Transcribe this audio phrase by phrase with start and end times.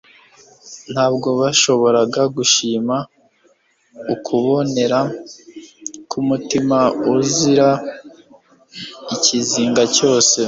[0.93, 2.95] Ntabwo bashoboraga gushima
[4.13, 4.99] ukubonera
[6.09, 6.79] k'umutima
[7.13, 7.69] uzira
[9.15, 10.35] ikizinga cyose.